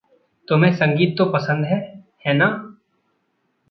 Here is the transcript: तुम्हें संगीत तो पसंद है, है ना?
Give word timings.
तुम्हें 0.47 0.75
संगीत 0.75 1.15
तो 1.17 1.25
पसंद 1.25 1.65
है, 1.65 2.03
है 2.27 2.33
ना? 2.33 2.47